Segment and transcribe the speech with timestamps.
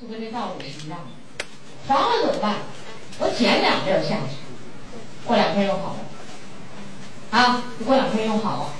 [0.00, 1.44] 就跟这道理是一样的。
[1.88, 2.56] 黄了怎么办？
[3.18, 4.36] 我减两粒下去，
[5.24, 5.98] 过两天又好了。
[7.30, 8.70] 啊，过两天又好了。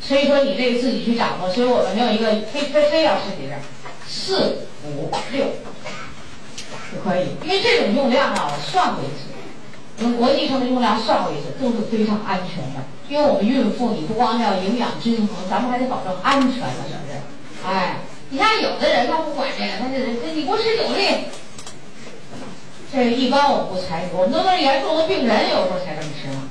[0.00, 1.48] 所以说你这个自己去掌握。
[1.48, 3.52] 所以我们没有一个非非非要是几粒，
[4.08, 5.46] 四五六
[6.92, 7.36] 就可以。
[7.42, 9.30] 因为这种用量啊，我算过一次，
[10.02, 12.82] 用国际上的用量算过一次，都是非常安全的。
[13.08, 17.20] 因为我们孕妇，你不光要营养均衡，咱们还得保证安全了，是不是？
[17.64, 18.00] 哎，
[18.34, 21.06] 你看有的人他不管这个，他是你给我吃九粒。
[22.92, 26.42] 这一般我不采取，我们都是严重的病人，有时候才这么吃呢，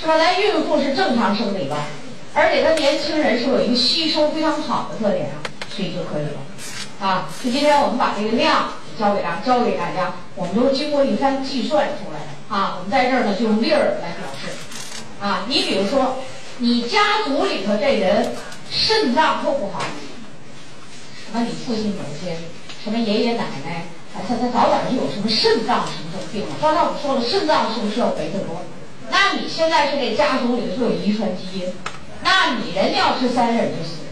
[0.00, 0.16] 是吧？
[0.16, 1.88] 咱孕妇是正常生理吧，
[2.32, 7.06] 而且他年轻人是不有一个吸收非常好的特点啊，所以就可以了。
[7.06, 12.78] 啊，就今天我们把这个量教给大教给大家，我们都是经过一番计算出来的啊。
[12.78, 14.48] 我们在这儿呢就用粒儿来表示。
[15.20, 16.16] 啊，你比如说，
[16.60, 18.32] 你家族里头这人
[18.70, 19.82] 肾脏都不好，
[21.36, 22.32] 那你父亲母亲，
[22.82, 23.84] 什么爷爷奶奶。
[24.14, 26.56] 他他早点就有什么肾脏什么什么病了。
[26.62, 28.62] 刚才我们说了，肾脏是不是要肥得多？
[29.10, 31.66] 那你现在是这家族里头就有遗传基因，
[32.24, 34.08] 那你人家要吃三粒你就死，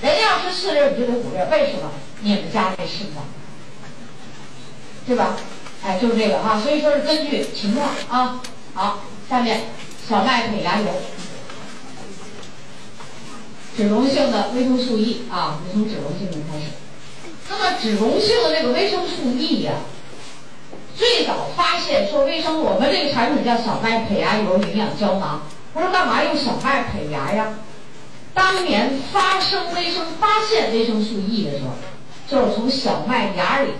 [0.00, 1.38] 人家要吃四粒你就得五粒。
[1.50, 1.90] 为什么？
[2.20, 3.24] 你们家这肾脏，
[5.04, 5.34] 对吧？
[5.84, 6.60] 哎，就是这个啊。
[6.62, 8.40] 所以说是根据情况啊。
[8.74, 9.62] 好，下面
[10.08, 10.86] 小麦胚芽油，
[13.76, 16.66] 脂溶性的维生素 E 啊，我们从脂溶性的开始。
[17.50, 19.72] 那么脂溶性的这个维生素 E 呀，
[20.96, 25.42] 最早发现说维生我们这个产品叫小麦胚芽油营养胶囊。
[25.72, 27.58] 我说干嘛用小麦胚芽呀？
[28.32, 31.70] 当年发生维生发现维生素 E 的时候，
[32.28, 33.70] 就是从小麦芽里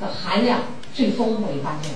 [0.00, 0.60] 的含量
[0.94, 1.92] 最丰富，你发现。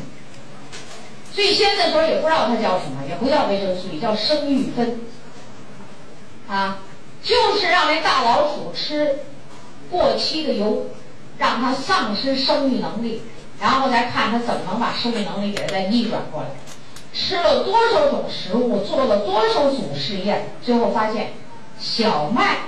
[1.35, 5.01] 最先的时候也不知道它叫什么，也不叫维生素 E，叫生育酚。
[6.49, 6.79] 啊，
[7.23, 9.17] 就是让那大老鼠吃。
[9.91, 10.85] 过期的油，
[11.39, 13.23] 让它丧失生育能力，
[13.59, 16.49] 然后再看它怎么能把生育能力给它再逆转过来。
[17.15, 21.33] 吃了多少种食物，做了多少组试验，最后发现
[21.81, 22.59] 小麦、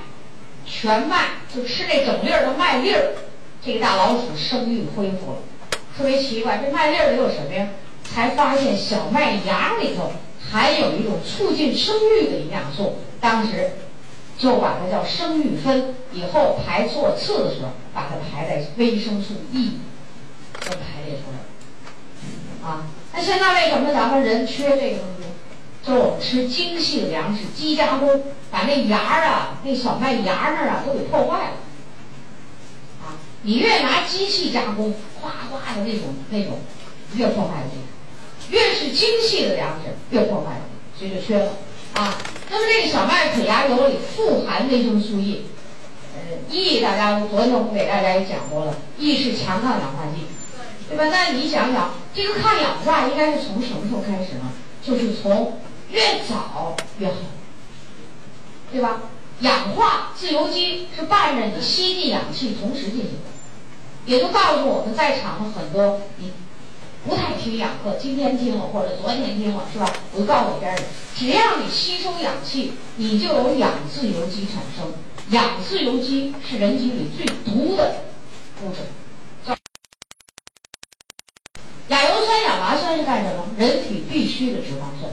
[0.64, 3.12] 全麦就吃那整粒儿的麦粒儿，
[3.62, 5.38] 这个大老鼠生育恢复了。
[5.98, 7.68] 特别奇怪，这麦粒儿里有什么呀？
[8.02, 10.10] 才发现小麦芽里头
[10.50, 12.96] 含有一种促进生育的营养素。
[13.20, 13.70] 当时。
[14.40, 19.80] 就把它叫生育酚，以后排座次的时候，把它排在维生素 E，
[20.64, 22.66] 都排列出来。
[22.66, 25.24] 啊，那现在为什么咱们人缺这个东西？
[25.82, 31.52] 就是我们吃精细的粮食，机加工，把那芽儿啊，那小麦芽那儿啊，都给破坏了。
[33.02, 36.60] 啊，你越拿机器加工，哗哗的那种那种，
[37.14, 37.68] 越破坏的
[38.50, 40.60] 越是精细的粮食，越破坏
[40.98, 41.52] 所以就缺了。
[41.94, 42.18] 啊，
[42.52, 45.46] 那么这个小麦胚芽油里富含维生素 E，
[46.16, 50.26] 呃，E 大家昨天我给大家也讲过了，E 是强抗氧化剂，
[50.88, 51.04] 对吧？
[51.10, 54.50] 那你想想，这个抗氧化应该是从什么时候开始呢？
[54.82, 55.60] 就是从
[55.90, 57.14] 越早越好，
[58.72, 59.02] 对吧？
[59.42, 63.30] 氧化自由基是伴着你吸进氧气同时进行的，
[64.06, 66.32] 也就告诉我们在场的很多你。
[67.08, 69.90] 不太听氧课，今天听了或者昨天听了，是吧？
[70.12, 70.82] 我就告诉你这样的，
[71.16, 74.92] 只要你吸收氧气，你就有氧自由基产生。
[75.30, 78.02] 氧自由基是人体里最毒的
[78.62, 78.80] 物质。
[81.88, 83.46] 亚油酸亚麻酸是干什么？
[83.56, 85.10] 人体必须的脂肪酸，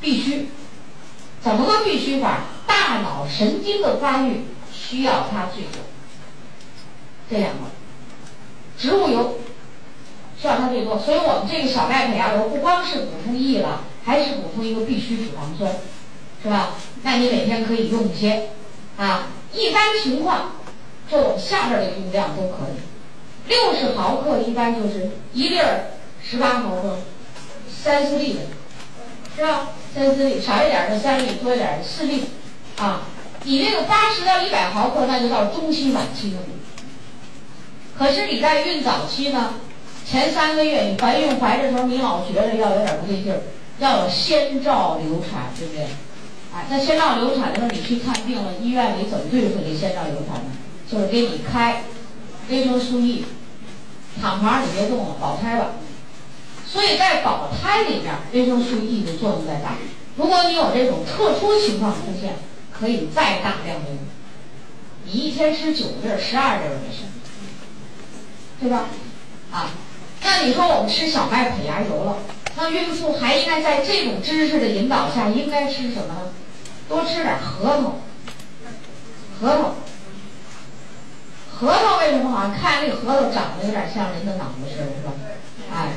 [0.00, 0.48] 必须。
[1.42, 2.44] 怎么个必须法？
[2.68, 5.82] 大脑神经的发育需要它最多。
[7.28, 7.64] 这两个，
[8.78, 9.38] 植物油。
[10.42, 15.72] 需要它最多，所以我们这个小麦胚芽油不光是补充 E 了，还是补充一个必需脂肪酸，
[16.42, 16.70] 是吧？
[17.04, 18.48] 那你每天可以用一些，
[18.96, 20.56] 啊，一般情况，
[21.08, 23.48] 就我们下边的用量都可以。
[23.48, 26.98] 六十毫克一般就是一粒儿十八毫克，
[27.70, 28.40] 三四粒的，
[29.36, 29.68] 是吧？
[29.94, 32.24] 三四粒，少一点的三粒，多一点的四粒，
[32.78, 33.02] 啊，
[33.44, 36.40] 你这个八十到一百毫克，那就到中期晚期用。
[37.96, 39.54] 可是你在孕早期呢？
[40.04, 43.40] 前三个月你怀孕怀的时候，你老觉得要有点不对劲儿，
[43.78, 45.86] 要有先兆流产，对不对？
[46.54, 50.50] 哎，那先兆流产的时候，你去看病了，医院里怎么对付这先兆流产呢？
[50.90, 51.84] 就是给你开
[52.50, 53.24] 维生素 E，
[54.20, 55.70] 躺床上你别动了，保胎吧。
[56.66, 59.76] 所以在保胎里面，维生素 E 的作用在大。
[60.16, 62.34] 如果你有这种特殊情况出现，
[62.70, 63.98] 可以再大量的用。
[65.06, 67.04] 你一天吃九粒、十二粒没事，
[68.60, 68.84] 对吧？
[69.50, 69.70] 啊。
[70.24, 72.18] 那你说我们吃小麦胚芽油了，
[72.56, 76.32] 那孕妇还应该在这种知识的引导下，应该吃什么呢？
[76.88, 77.98] 多吃点核桃，
[79.40, 79.74] 核桃，
[81.50, 85.12] 核桃为什么好像看这核桃长得有点像人的脑子似的，是吧？
[85.74, 85.92] 哎，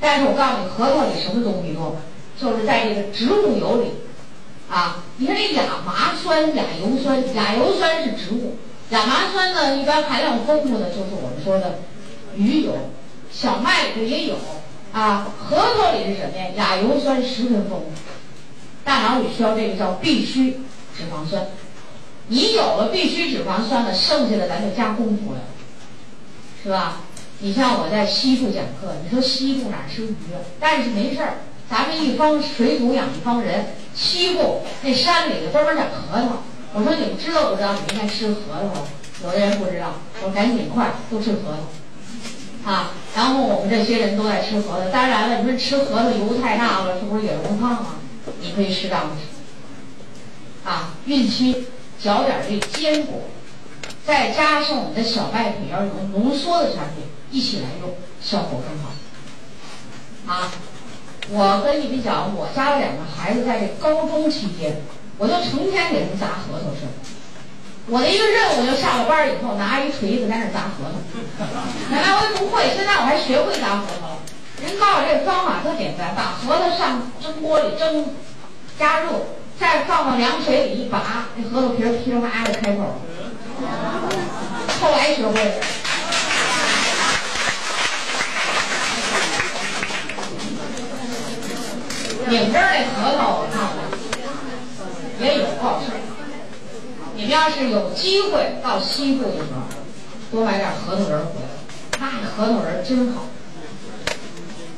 [0.00, 1.96] 但是我告诉你，核桃里什么东西多？
[2.40, 3.92] 就是在这个植物油里，
[4.68, 8.56] 啊，你看这亚麻酸、亚油酸，亚油酸是植物，
[8.90, 11.78] 亚麻酸呢一般含量丰富的就是我们说的
[12.36, 12.72] 鱼油，
[13.36, 14.36] 小麦里头也有，
[14.92, 16.46] 啊，核桃里是什么呀？
[16.56, 17.86] 亚油酸十分丰富，
[18.84, 20.60] 大脑里需要这个叫必需
[20.96, 21.46] 脂肪酸。
[22.28, 25.44] 你有了必需脂肪酸了，剩下的咱就加工出来了，
[26.62, 27.00] 是吧？
[27.40, 30.38] 你像我在西部讲课，你说西部哪吃鱼啊？
[30.60, 31.34] 但是没事儿，
[31.68, 36.42] 咱们一方水土养一方人，西部那山里头专门长核桃。
[36.72, 37.74] 我说你们知道不知道？
[37.74, 38.40] 你应该吃核
[38.72, 38.86] 桃。
[39.24, 41.56] 有的人不知道，我说赶紧快都吃核
[42.64, 42.92] 桃，啊！
[43.14, 44.88] 然后我们这些人都在吃核桃。
[44.90, 47.96] 当然了，你说吃核桃油太大了，是不是也容易胖啊？
[48.40, 51.66] 你可以适当的吃，啊，孕期。
[51.96, 53.22] 嚼点这坚果，
[54.04, 58.90] 再加上我们的小麦胚芽浓浓缩的产品一起来用，效果更好。
[60.26, 60.52] 啊，
[61.30, 64.82] 我跟你们讲，我家两个孩子在这高中期间，
[65.16, 66.82] 我就成天给他们砸核桃吃。
[67.86, 70.96] 我的一个任务就下了班以后拿一锤子在那砸核桃。
[71.92, 74.18] 原来我也不会，现在我还学会砸核桃了。
[74.62, 78.06] 人告诉我这个方法特简单，把核桃上蒸锅里蒸，
[78.78, 79.10] 加热。
[79.56, 82.94] 再放到凉水里一拔，那核桃皮噼里啪啦就开口了。
[84.82, 85.52] 后来学会的。
[92.26, 93.78] 拧这儿那核桃，我看看，
[95.20, 95.92] 也有不好吃。
[97.24, 99.62] 你们要是有机会到西部的时候，
[100.30, 101.48] 多买点核桃仁回来，
[101.98, 103.24] 那核桃仁真好。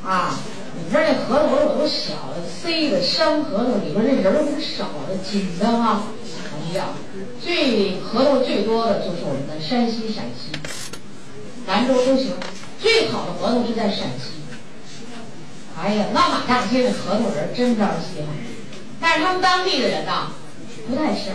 [0.09, 0.39] 啊。
[0.79, 6.03] 你这那核桃我都小了，塞的山核桃里边那仁儿少的紧的哈，
[6.71, 6.89] 一样。
[7.43, 10.53] 最核桃最多的就是我们的山西、陕西、
[11.67, 12.35] 兰州都行。
[12.79, 14.45] 最好的核桃是在陕西。
[15.81, 18.29] 哎呀，那马大街的核桃仁真招人稀罕，
[19.01, 20.31] 但是他们当地的人呐
[20.89, 21.31] 不太吃。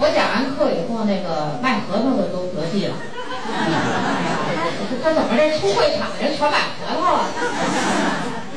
[0.00, 2.96] 我讲完课以后，那个卖核桃的都得计了。
[5.04, 7.28] 他怎么这出会场的人全买核桃了？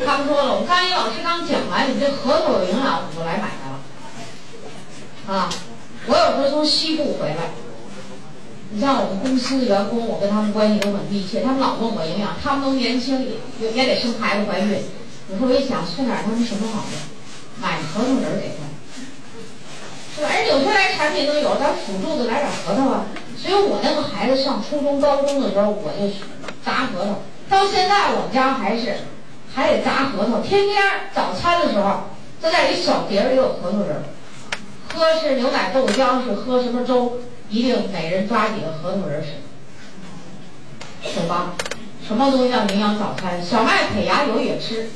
[0.05, 3.75] 他们说了，我们刚一老师刚讲完，你这核桃有营养，我就来买来了。
[5.27, 5.49] 啊，
[6.07, 7.51] 我有时候从西部回来，
[8.71, 13.19] 你像我们公司的员工，我跟他们关系都很密切，他们老问我营养，他们都年轻，
[13.59, 14.79] 也也得生孩子怀孕。
[15.29, 16.97] 有时候我一想送点他们什么好呢？
[17.61, 18.63] 买核桃仁给他，
[20.21, 20.45] 反正？
[20.45, 23.05] 纽崔莱产品都有，咱辅助的来点核桃啊。
[23.37, 26.13] 所以我那个孩子上初中、高中的时候，我就
[26.63, 27.19] 砸核桃，
[27.49, 28.95] 到现在我们家还是。
[29.55, 30.81] 还得砸核桃，天天
[31.13, 32.05] 早餐的时候
[32.41, 34.01] 就在一小碟里有核桃仁儿，
[34.91, 37.19] 喝是牛奶豆浆是喝什么粥，
[37.51, 39.27] 一定每人抓几个核桃仁儿吃，
[41.13, 41.53] 懂吧？
[42.07, 43.39] 什么东西叫营养早餐？
[43.45, 44.89] 小麦胚芽油也吃，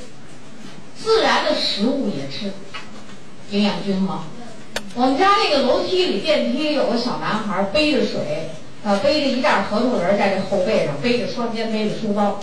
[0.98, 2.52] 自然的食物也吃，
[3.52, 4.22] 营养均衡。
[5.00, 8.50] 我们家那个楼梯里电梯有个小男孩背着水，
[8.84, 12.40] 呃，背着一袋核桃仁在这后背上，背着双肩背着书包。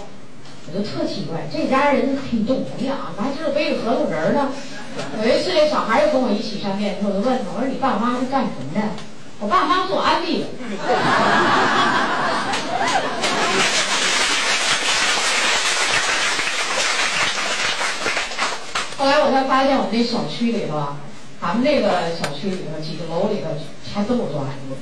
[0.68, 4.50] 我就特奇怪，这家人挺懂营养，咋还知道背着核桃仁呢？
[5.20, 8.80] 有一次，这小孩又跟我一起上电梯，我就问他：“我说你爸妈是干什么的？”
[9.42, 10.46] 我爸妈做安利的。
[18.96, 20.96] 后来我才发现，我们这小区里头啊，
[21.44, 23.50] 咱们这个小区里头几个楼里头
[23.92, 24.74] 还都有做安利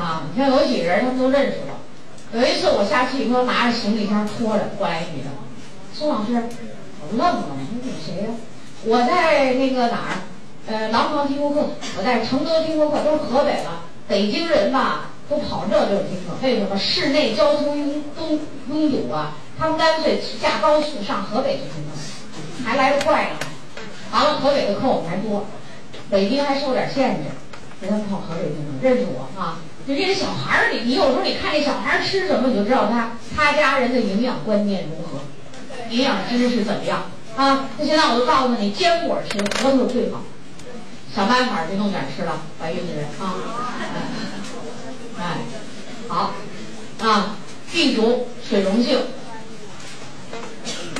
[0.00, 0.28] 啊。
[0.32, 2.38] 你看有几个人，他们都认识我。
[2.38, 5.30] 有一次我下汽车，拿着行李箱拖着过来一女的，
[5.92, 6.34] 宋老师，
[7.02, 8.30] 我愣了，我说你谁呀？
[8.84, 10.22] 我在那个哪儿，
[10.68, 13.70] 呃，廊坊听过课，我在承德听过课，都是河北的。
[14.06, 16.78] 北京人吧，都跑这地儿听课，为什么？
[16.78, 18.40] 室内交通拥拥
[18.70, 23.46] 拥堵啊，他们干脆下高速上河北去听课，还来得快呢。
[24.12, 25.46] 完了，河北的课我们还多，
[26.10, 27.28] 北京还受点限制，
[27.82, 29.60] 人家跑河北去了，认识我啊。
[29.86, 35.20] 就这小孩儿，你你有时候你看这小孩儿吃什么，你就知道他他家人的营养观念如何，
[35.90, 37.04] 营养知识怎么样
[37.36, 37.68] 啊？
[37.78, 40.22] 那现在我就告诉你，坚果吃，核桃最好。
[41.14, 43.34] 想办法就弄点吃了，怀孕的人啊。
[45.18, 45.38] 哎，
[46.06, 46.32] 好
[47.00, 47.36] 啊
[47.72, 48.98] ，B 族水溶性。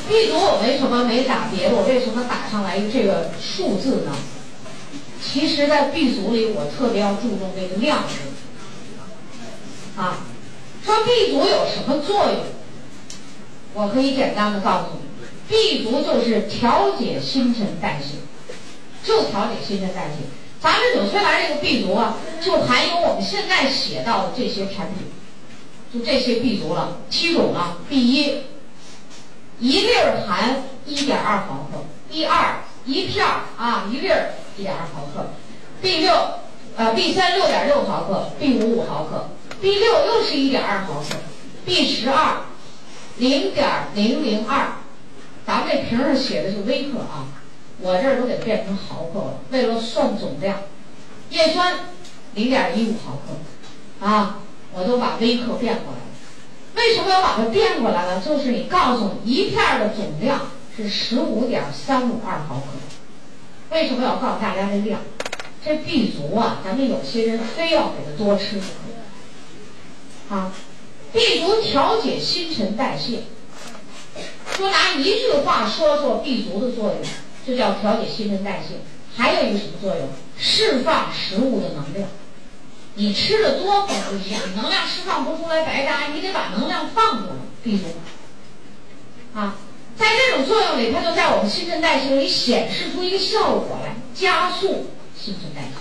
[0.08, 1.76] B 族我为什么没打别的？
[1.76, 4.12] 我为什么打上来这个数字呢？
[5.30, 7.98] 其实，在 B 族里，我特别要注重这个量。
[9.96, 10.18] 啊，
[10.84, 12.44] 说 B 族有什么作用？
[13.74, 18.16] 我可以简单的告诉你，B 族就是调节新陈代谢，
[19.06, 20.24] 就调节新陈代谢。
[20.60, 25.12] 咱们纽崔莱这个 B 族啊，就含有我们现在写到的这些产品，
[25.92, 27.78] 就这些 B 族了，七种了。
[27.88, 28.42] B 一，
[29.60, 35.28] 一粒儿含一点二毫克；B 二，一片儿啊，一粒儿一点二毫克
[35.80, 36.12] ；B 六，
[36.76, 39.28] 呃，B 三六点六毫克；B 五五毫克
[39.62, 41.14] ；B 六又是一点二毫克
[41.64, 42.38] ；B 十二，
[43.18, 44.72] 零点零零二。
[45.46, 47.28] 咱们这瓶上写的是微克啊，
[47.80, 50.58] 我这儿都给变成毫克了，为了算总量。
[51.30, 51.74] 叶酸
[52.34, 54.40] 零点一五毫克，啊，
[54.74, 56.04] 我都把微克变过来了。
[56.74, 58.20] 为什么要把它变过来呢？
[58.20, 60.40] 就是你告诉你一片的总量
[60.76, 62.97] 是十五点三五二毫克。
[63.70, 65.00] 为什么要告诉大家这量？
[65.64, 70.34] 这 B 族啊，咱们有些人非要给它多吃不可。
[70.34, 70.52] 啊
[71.12, 73.24] ，B 族调节新陈代谢。
[74.56, 77.02] 说拿一句话说说 B 族的作用，
[77.46, 78.76] 就叫调节新陈代谢。
[79.16, 80.08] 还有一个什么作用？
[80.38, 82.08] 释放食物的能量。
[82.94, 87.32] 你吃的多可不一样，能量释放不出来白搭，你得把能量放出来。
[87.62, 87.84] B 族
[89.34, 89.56] 啊，
[89.98, 94.86] 在这种作用里，它就在我们新陈代谢里显示出一个效果来，加速
[95.18, 95.76] 新陈代谢。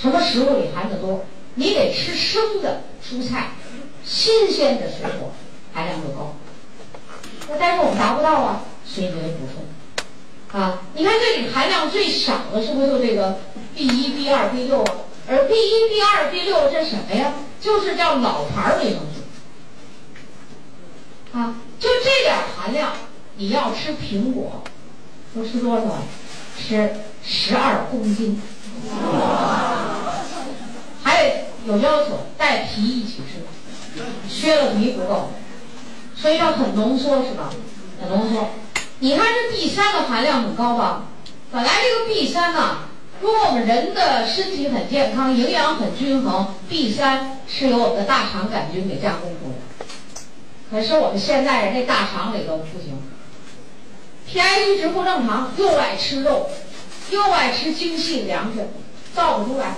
[0.00, 1.24] 什么食物里含的多？
[1.56, 3.48] 你得吃生的蔬菜，
[4.04, 5.32] 新鲜的水果
[5.74, 6.36] 含量就高。
[7.48, 10.60] 那但是我们达不到啊，所以你得补充。
[10.60, 13.40] 啊，你看这里含量最少的是不是就这个
[13.74, 14.94] B 一、B 二、B 六啊？
[15.28, 17.34] 而 B 一、B 二、B 六这什么呀？
[17.60, 19.17] 就是叫老牌维生素。
[21.78, 22.92] 就这点含量，
[23.36, 24.62] 你要吃苹果，
[25.34, 25.98] 能吃多少？
[26.58, 26.90] 吃
[27.24, 28.40] 十二公斤。
[31.02, 35.30] 还有要求，带皮一起吃，削了皮不够，
[36.16, 37.50] 所以它很浓缩是吧？
[38.00, 38.50] 很浓缩。
[39.00, 41.04] 你看这 B 三的含量很高吧？
[41.52, 42.78] 本来这个 B 三呢，
[43.20, 49.57] 如果我们人的身体很健康，营养很均衡，B 三是由我们的大肠杆菌给加工出来。
[50.70, 52.98] 可是我们现在人这大肠里头不行
[54.30, 56.50] pi 一直不正常，又爱吃肉，
[57.10, 58.68] 又爱吃精细粮食，
[59.14, 59.76] 造不出来，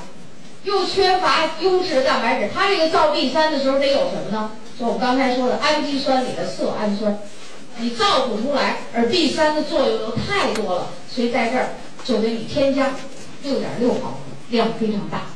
[0.65, 2.51] 又缺乏优质的蛋白质。
[2.53, 4.53] 它这个造 B 三的时候得有什么呢？
[4.79, 7.19] 就我们刚才说的氨基酸里的色氨酸。
[7.79, 11.69] 你造不出来，而 B 三的作用又太多了，所以在这儿
[12.05, 12.95] 就给你添加
[13.45, 14.17] 六点六毫克，
[14.51, 15.29] 量非常大。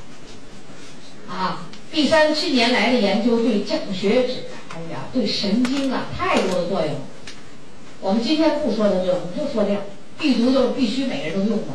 [1.32, 4.44] 啊，B 三近年来的研究对降血脂，
[5.13, 6.95] 对神经啊太多的作用。
[8.01, 9.83] 我们今天不说它作用，就说量。
[10.19, 11.75] 必读就是必须每个人都用的，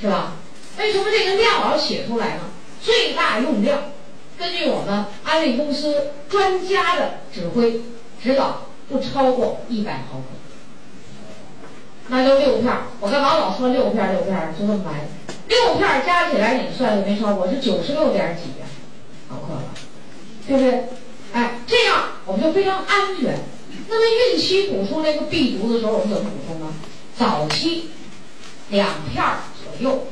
[0.00, 0.34] 是吧？
[0.78, 2.42] 为什么这个量要写出来呢？
[2.80, 3.82] 最大用量，
[4.38, 7.82] 根据我们安利公司专家的指挥
[8.22, 8.66] 指导。
[8.90, 10.24] 不超过一百毫克，
[12.08, 12.86] 那就六片儿。
[12.98, 14.52] 我干嘛老说六片儿六片儿？
[14.52, 15.06] 就这么来，
[15.46, 18.42] 六片儿加起来你算算没超过是九十六点几
[19.28, 19.62] 毫克了，
[20.44, 20.88] 对不对？
[21.32, 23.40] 哎，这样我们就非常安全。
[23.88, 26.72] 那么孕期补充这个 B 族的时候，我们怎么补充呢？
[27.18, 27.90] 早期
[28.68, 29.24] 两片
[29.64, 30.06] 左右，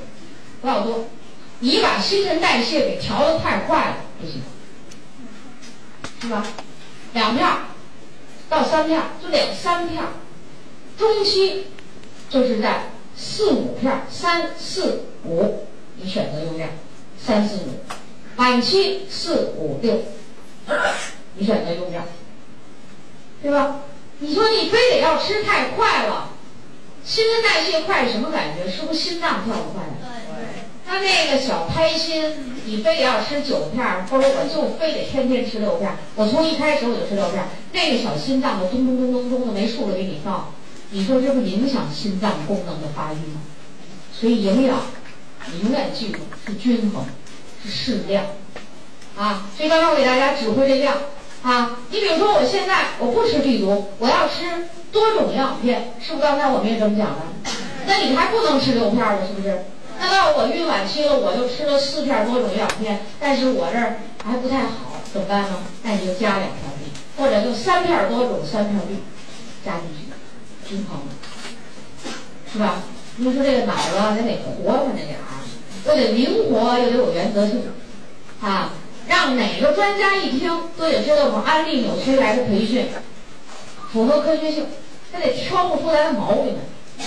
[0.61, 1.05] 不要多。
[1.61, 4.43] 你把新陈代谢给调的太快了，不行，
[6.21, 6.45] 是吧？
[7.15, 7.47] 两片。
[8.49, 10.03] 到三片就两三片，
[10.97, 11.67] 中期
[12.31, 16.71] 就是在四五片，三四五，你选择用量，
[17.23, 17.79] 三四五，
[18.37, 20.01] 晚期四五六，
[21.39, 22.05] 你选择用量，
[23.43, 23.81] 对吧？
[24.19, 26.31] 你说你非得要吃太快了，
[27.05, 28.69] 新陈代谢快什么感觉？
[28.71, 29.85] 是不是心脏跳得快？
[30.85, 35.97] 他那个小胎心，你非得要吃九片儿，或者我就非得天天吃六片儿。
[36.17, 40.53] 我从一开始我就吃六片儿，那个小心脏的咚咚咚咚咚的没数的给你放，
[40.91, 43.43] 你说这不影响心脏功能的发育吗？
[44.19, 44.81] 所以营养，
[45.53, 47.05] 你永远记住是均衡，
[47.63, 48.25] 是适量，
[49.17, 49.47] 啊！
[49.57, 50.97] 所以刚才我给大家指挥这量，
[51.43, 57.53] 啊，你比如说我现在我不吃 B 族，我要吃多种营养片，是不是刚才我们也这么讲的？
[57.87, 59.65] 那你还不能吃六片儿的，是不是？
[60.01, 65.59] 那到我孕晚期了，我就吃了四片多种营养片，但是我这儿还不太好，怎么办呢？
[65.83, 68.99] 那你就加两片 B，或者就三片多种三片 B，
[69.65, 71.01] 加进去，均衡，
[72.53, 72.83] 是吧？
[73.17, 75.27] 你说这个脑子得得活泛着点儿，
[75.87, 77.63] 又得灵活，又得有原则性，
[78.41, 78.71] 啊，
[79.31, 82.87] 哪个专家一听都得知道我们安利纽崔莱的培训
[83.93, 84.67] 符合科学性，
[85.13, 87.05] 他得挑不出来的毛病来，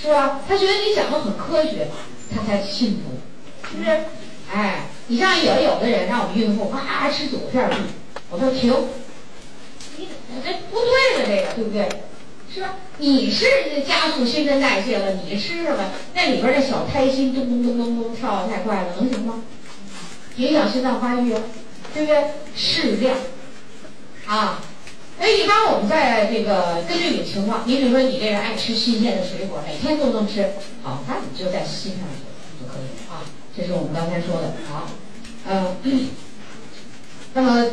[0.00, 0.40] 是吧？
[0.48, 1.88] 他觉得你讲的很科学。
[2.32, 3.90] 他才信服，是不是？
[4.52, 7.72] 哎，你像有有的人让我们孕妇哇吃九片儿
[8.30, 8.72] 我说停，
[9.96, 10.06] 你
[10.44, 11.88] 这不对了，这个对不对？
[12.54, 12.76] 是吧？
[12.98, 13.44] 你是
[13.84, 15.90] 加速新陈代谢了，你吃什么？
[16.14, 19.42] 那里边的小胎心咚咚咚咚咚跳的太快了，能行吗？
[20.36, 21.42] 影响心脏发育哦，
[21.92, 22.24] 对不对？
[22.56, 23.16] 适量，
[24.26, 24.60] 啊，
[25.18, 30.50] 那一般我们在这个根据你情况，你比如说你这人爱吃新鲜的水果，每天都能吃，
[30.82, 32.00] 好，那你就在稀饭
[32.60, 33.22] 就可以了啊。
[33.56, 34.88] 这是我们刚才说的，好，
[35.48, 36.08] 嗯，
[37.34, 37.66] 那么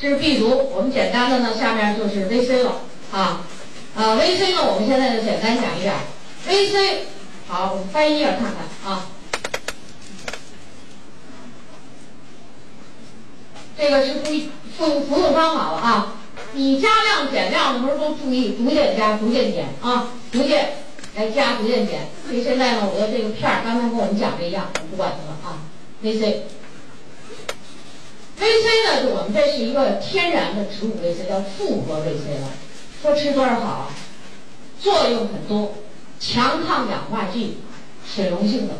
[0.00, 3.42] 这是 B 族，我们简单的呢，下面就是 VC 了啊，
[3.94, 5.94] 啊，VC 呢，我们现在就简单讲一点
[6.48, 6.96] ，VC，
[7.46, 9.06] 好，我们翻一页看看啊。
[13.78, 14.24] 这个是复
[14.76, 16.14] 复复用方法了啊！
[16.52, 20.78] 你加量减量的时候都注意逐渐加，逐渐减啊，逐渐
[21.14, 22.08] 来加，逐渐减。
[22.26, 25.62] 所以现在呢，我的这个片儿刚才跟我们讲的一样，我不管它了啊。
[26.02, 26.42] VC，VC
[28.86, 32.50] 呢，就我们这是一个天然的植物 VC，叫复合 VC 了。
[33.00, 33.92] 说吃多少好？
[34.80, 35.74] 作用很多，
[36.18, 37.58] 强抗氧化剂，
[38.04, 38.74] 水溶性的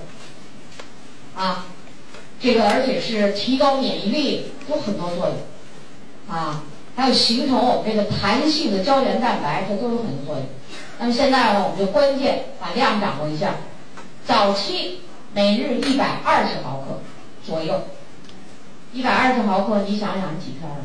[1.37, 1.67] 啊。
[2.41, 6.63] 这个而且是提高免疫力，有很多作用，啊，
[6.97, 10.45] 还有形成我们这个弹性的胶原蛋白，这都有很多作用。
[10.99, 13.55] 那么现在呢，我们就关键把量掌握一下。
[14.27, 15.01] 早期
[15.33, 17.01] 每日一百二十毫克
[17.47, 17.83] 左右，
[18.93, 20.85] 一百二十毫克，你想想几片儿？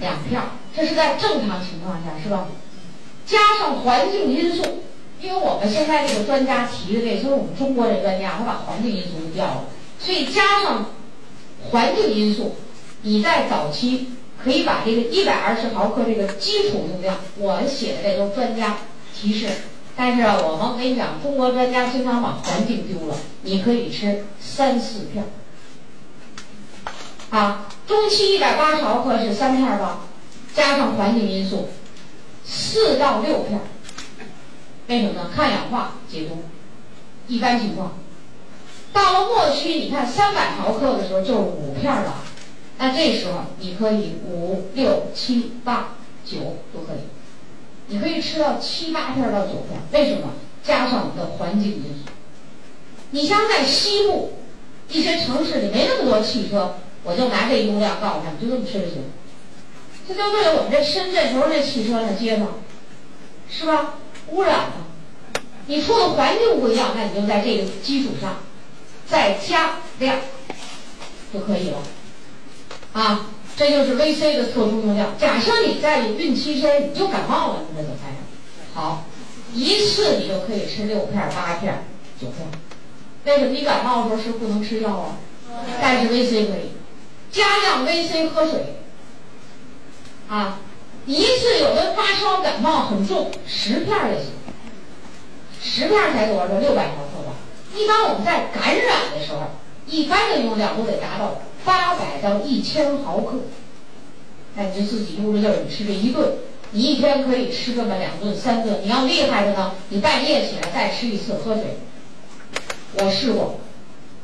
[0.00, 0.48] 两片儿。
[0.74, 2.46] 这是在正常情况下，是吧？
[3.26, 4.82] 加上环境因素，
[5.20, 9.64] 因为我们现在这个专家提的这，就是我们中国这专家，他把环境因素都掉了。
[10.00, 10.86] 所以加上
[11.70, 12.56] 环境因素，
[13.02, 14.08] 你在早期
[14.42, 18.78] 可以把这个一百二十毫克这个基础用量，我写的这都专家
[19.14, 19.48] 提示。
[19.96, 25.24] 但是我们跟你讲，中国专家经常把环境丢了，你可以吃三四片。
[27.30, 30.00] 啊，中期一百八十毫克是三片吧？
[30.54, 31.68] 加上环境因素，
[32.44, 33.60] 四到六片。
[34.86, 35.30] 为什么呢？
[35.34, 36.44] 抗氧化解毒，
[37.26, 37.98] 一般情况。
[38.92, 42.14] 到了末期，你看三百毫克的时候就是五片了，
[42.78, 47.00] 那这时候你可以五六七八九都可以，
[47.88, 49.80] 你可以吃到七八片到九片。
[49.92, 50.32] 为什么？
[50.62, 52.10] 加上我们的环境因素。
[53.10, 54.34] 你像在西部
[54.90, 59.04] 一些城市里没那么多汽车，我就拿这用量告诉他们，就这么吃就行。
[60.06, 62.48] 这就对我们这深圳头这汽车那街上，
[63.50, 63.94] 是吧？
[64.28, 68.36] 污染的，你处的环境不一样，那你就在这个基础上。
[69.08, 70.18] 再加量
[71.32, 71.78] 就可以了，
[72.92, 75.16] 啊，这就是 VC 的特殊用量。
[75.18, 78.12] 假设你在孕期间你就感冒了，你这怎么办？
[78.74, 79.04] 好，
[79.52, 81.84] 一次你就可以吃六片、八片、
[82.20, 82.46] 九片。
[83.24, 85.16] 为什么你感冒的时候是不能吃药啊？
[85.82, 86.72] 但是 VC 可以，
[87.30, 88.76] 加量 VC 喝水，
[90.28, 90.60] 啊，
[91.04, 94.32] 一次有的发烧感冒很重，十片也行，
[95.60, 96.46] 十片才多少？
[96.46, 97.34] 六百毫克吧。
[97.76, 99.40] 一般我们在感染的时候，
[99.86, 103.38] 一般的用量都得达到八百到一千毫克。
[104.56, 106.32] 哎，你就自己悠着劲儿，你吃这一顿，
[106.72, 108.80] 你一天可以吃这么两顿、三顿。
[108.82, 111.78] 你要厉害的呢，你半夜起来再吃一次，喝水。
[112.94, 113.60] 我试过，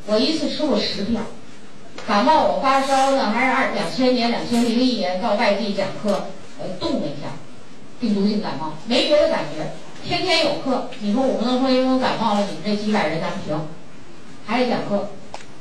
[0.06, 1.22] 我一次吃过十片。
[2.06, 6.26] 感冒我发烧呢，还是二两千年、两千零一年到外地讲课，
[6.58, 7.28] 呃，动了一下，
[8.00, 9.72] 病毒性感冒，没别的感觉。
[10.04, 13.56] 天天有课，你说我不能说因为我感冒了，你们这几百人咱们停，
[14.46, 15.10] 还得讲课。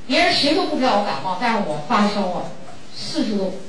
[0.08, 2.44] 别人谁都不知道我感冒，但是我发烧啊，
[2.96, 3.60] 四十度，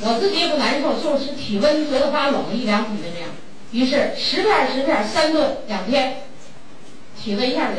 [0.00, 3.30] 我自己也不难受，就是体温觉得发冷，一量体温这样。
[3.72, 6.22] 于是十片十片三顿两天，
[7.20, 7.76] 体温一下就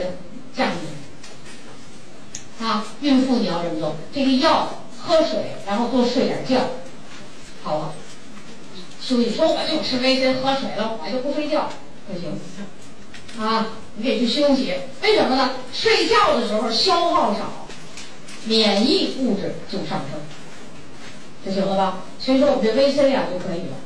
[0.55, 0.73] 降下
[2.59, 2.63] 去。
[2.63, 6.59] 啊，孕妇你要这么做，这个药喝水，然后多睡点觉，
[7.63, 7.93] 好了。
[9.01, 11.69] 休息说我就吃维 C 喝水了，我就不睡觉。
[12.07, 12.39] 不行，
[13.43, 14.75] 啊，你得去休息。
[15.01, 15.51] 为什么呢？
[15.73, 17.60] 睡觉的时候消耗少，
[18.45, 20.19] 免疫物质就上升，
[21.45, 21.99] 就行了吧？
[22.19, 23.77] 所以说我们这 VC 啊就可以了。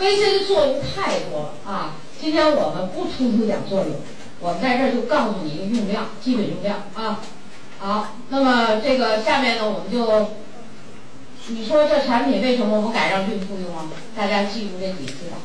[0.00, 1.94] VC 的作用太多了啊！
[2.20, 3.94] 今天我们不突出讲作用，
[4.40, 7.20] 我们在这儿就告诉你一个用量，基本用量啊。
[7.78, 10.30] 好，那么这个下面呢，我们就，
[11.48, 13.86] 你说这产品为什么我们改让孕妇用啊？
[14.16, 15.38] 大家记住这几个字啊。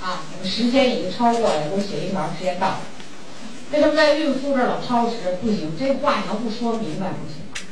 [0.00, 2.80] 啊，我们时间已经超过了，给我写一条，时间到了。
[3.70, 5.16] 为什么在孕妇这儿老超时？
[5.42, 7.66] 不行，这话你要不说明白不行。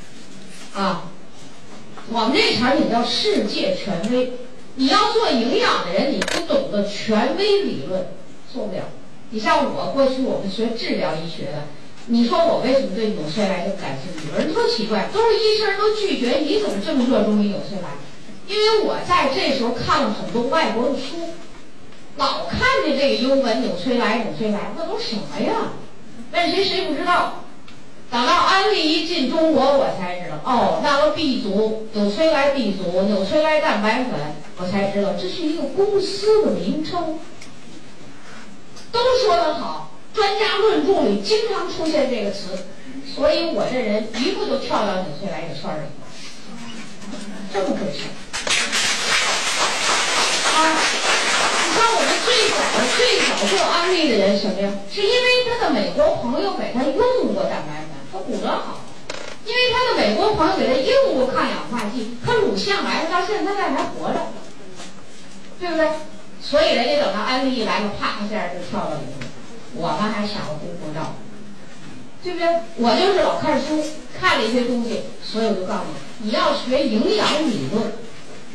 [0.74, 1.04] 啊，
[2.10, 4.32] 我们这产品叫世界权威，
[4.74, 8.08] 你要做营养的人，你不懂得权威理论，
[8.52, 8.82] 做不了。
[9.30, 11.64] 你像我过去我们学治疗医学的，
[12.06, 14.28] 你说我为什么对纽崔莱这么感兴趣？
[14.30, 17.88] 有人说奇怪，都是医生都拒绝，你怎么这么热衷于纽崔莱？
[18.46, 21.32] 因为我在这时候看了很多外国的书。
[22.18, 25.72] 老看见这个英文纽崔莱，纽崔莱，那都什么呀？
[26.36, 27.44] 问谁谁不知道？
[28.10, 34.12] 等到安利一进中国，我才知道，哦，那个 B 族纽崔莱 B 族纽崔莱蛋白粉，
[34.58, 37.18] 我才知道这是一个公司的名称。
[38.92, 42.66] 都说得好，专家论著里经常出现这个词，
[43.14, 45.88] 所以我这人一步就跳到纽崔莱这圈里了。
[47.52, 48.04] 这么回事
[50.54, 50.56] 啊？
[51.64, 52.08] 你看我们
[52.96, 54.70] 最早最早做安利的人什么呀？
[54.90, 58.80] 是因为他的美国朋友给他用过蛋白粉，他骨骼好；
[59.44, 64.32] 因为他的美国朋友给他用过抗氧化剂，他乳腺癌到现在还活着，
[65.60, 65.88] 对不对？
[66.40, 69.26] 所以人家等到安利一来了，啪一下就跳到里头。
[69.74, 71.14] 我们还想了功夫照，
[72.22, 72.46] 对不对？
[72.76, 73.82] 我就是老看书，
[74.18, 75.80] 看了一些东西，所以我就告诉
[76.18, 77.92] 你，你要学营养理论，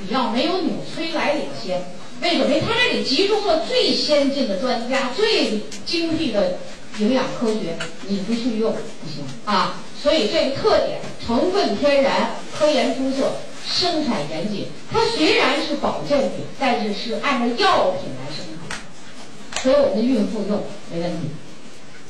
[0.07, 1.83] 你要没有纽崔莱领先。
[2.21, 2.45] 为什么？
[2.45, 6.59] 因为他这里集中了最先进的专家、最精辟的
[6.99, 9.77] 营养科学，你不去用不行啊。
[10.01, 13.31] 所以这个特点，成分天然，科研出色。
[13.63, 21.29] 生产严谨，它虽然是保健品，但是是按照药品来生产的，所以我们的孕妇用没问题，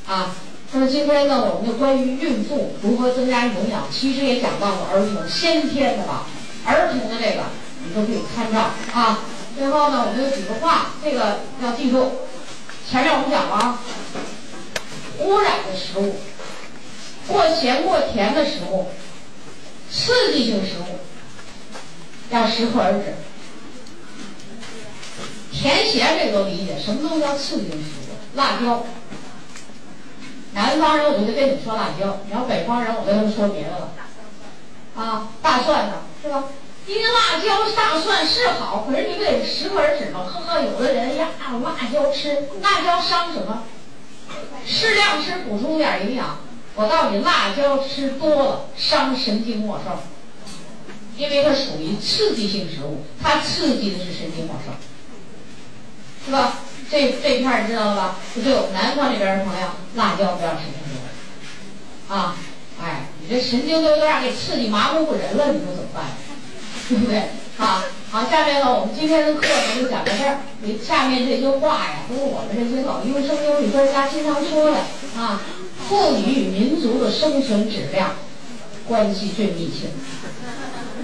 [0.07, 0.33] 啊。
[0.71, 6.25] 那么今天呢，我们就关于孕妇如何增加营养，其实也讲到了儿童先天的吧，
[6.65, 7.43] 儿童的这个
[7.85, 9.19] 你都可以参照啊。
[9.57, 12.11] 最后呢，我们有几个话，这个要记住。
[12.89, 13.79] 前面我们讲了，
[15.19, 16.15] 污染的食物、
[17.27, 18.89] 过咸过甜的食物、
[19.89, 20.99] 刺激性食物。
[22.31, 23.13] 要适可而止，
[25.51, 28.37] 甜咸这个都理解，什么东西叫刺激性食物？
[28.37, 28.85] 辣椒，
[30.53, 33.91] 南方人我就跟你说辣椒，你要北方人我跟他们说别的了。
[34.95, 36.45] 啊，大蒜呢，是吧？
[36.87, 40.25] 因为辣椒、大蒜是好，可是你不得适可而止吗？
[40.25, 41.29] 呵呵，有的人呀，
[41.63, 43.63] 辣椒吃，辣椒伤什么？
[44.65, 46.39] 适量吃，补充点营养。
[46.75, 50.03] 我告诉你，辣椒吃多了伤神经末梢。
[51.17, 54.73] 因为它属于刺激性食物，它刺激的是神经末梢，
[56.25, 56.59] 是吧？
[56.89, 58.15] 这这片儿知道了吧？
[58.35, 62.35] 就对南方这边的朋友，辣椒不要吃太多，啊，
[62.81, 66.05] 哎，你这神经都有点给刺激麻木不仁了，你说怎么办？
[66.91, 67.19] 对不对？
[67.57, 70.39] 啊，好，下面呢，我们今天的课呢就讲到这儿。
[70.61, 74.77] 你下面这些话呀，都是我们这些搞优生优育专家经常说的
[75.15, 75.41] 啊，
[75.87, 78.15] 妇女与民族的生存质量
[78.89, 79.87] 关系最密切。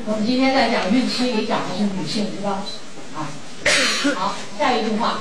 [0.07, 2.65] 我们今天在讲孕期里讲的是女性，是吧？
[3.15, 3.31] 啊，
[4.15, 5.19] 好，下一句话，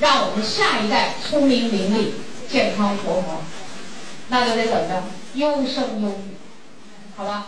[0.00, 3.42] 让我们下一代聪明伶俐、健康活泼，
[4.28, 5.02] 那就得怎么着？
[5.34, 6.36] 优生优育，
[7.16, 7.46] 好吧？